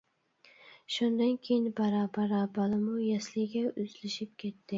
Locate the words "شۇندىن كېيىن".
0.95-1.67